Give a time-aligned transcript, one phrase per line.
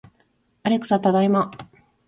[0.63, 1.51] アレクサ、ただいま